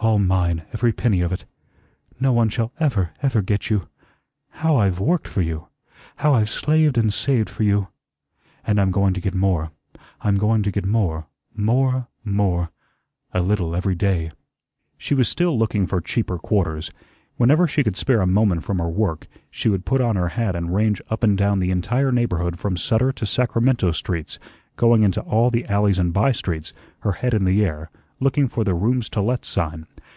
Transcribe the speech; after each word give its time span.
All 0.00 0.18
mine, 0.18 0.64
every 0.74 0.92
penny 0.92 1.22
of 1.22 1.32
it. 1.32 1.46
No 2.20 2.30
one 2.30 2.50
shall 2.50 2.72
ever, 2.78 3.12
ever 3.22 3.40
get 3.40 3.70
you. 3.70 3.88
How 4.50 4.76
I've 4.76 5.00
worked 5.00 5.26
for 5.26 5.40
you! 5.40 5.68
How 6.16 6.34
I've 6.34 6.50
slaved 6.50 6.98
and 6.98 7.10
saved 7.10 7.48
for 7.48 7.62
you! 7.62 7.88
And 8.66 8.78
I'm 8.78 8.90
going 8.90 9.14
to 9.14 9.20
get 9.22 9.34
more; 9.34 9.70
I'm 10.20 10.34
going 10.34 10.62
to 10.64 10.70
get 10.70 10.84
more, 10.84 11.28
more, 11.54 12.08
more; 12.22 12.70
a 13.32 13.40
little 13.40 13.74
every 13.74 13.94
day." 13.94 14.30
She 14.98 15.14
was 15.14 15.26
still 15.26 15.58
looking 15.58 15.86
for 15.86 16.02
cheaper 16.02 16.38
quarters. 16.38 16.90
Whenever 17.38 17.66
she 17.66 17.82
could 17.82 17.96
spare 17.96 18.20
a 18.20 18.26
moment 18.26 18.62
from 18.62 18.80
her 18.80 18.90
work, 18.90 19.26
she 19.50 19.70
would 19.70 19.86
put 19.86 20.02
on 20.02 20.16
her 20.16 20.28
hat 20.30 20.54
and 20.54 20.74
range 20.74 21.00
up 21.08 21.24
and 21.24 21.38
down 21.38 21.60
the 21.60 21.70
entire 21.70 22.12
neighborhood 22.12 22.58
from 22.58 22.76
Sutter 22.76 23.10
to 23.12 23.24
Sacramento 23.24 23.90
Streets, 23.92 24.38
going 24.76 25.02
into 25.02 25.22
all 25.22 25.50
the 25.50 25.64
alleys 25.64 25.98
and 25.98 26.12
bystreets, 26.12 26.74
her 27.00 27.12
head 27.12 27.32
in 27.32 27.46
the 27.46 27.64
air, 27.64 27.88
looking 28.20 28.48
for 28.48 28.62
the 28.64 28.74
"Rooms 28.74 29.08
to 29.10 29.20
let" 29.22 29.44
sign. 29.46 29.86